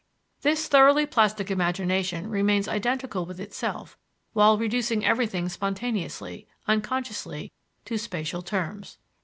This 0.41 0.67
thoroughly 0.67 1.05
plastic 1.05 1.51
imagination 1.51 2.27
remains 2.27 2.67
identical 2.67 3.23
with 3.27 3.39
itself 3.39 3.99
while 4.33 4.57
reducing 4.57 5.05
everything 5.05 5.47
spontaneously, 5.47 6.47
unconsciously, 6.67 7.51
to 7.85 7.99
spatial 7.99 8.41
terms. 8.41 8.97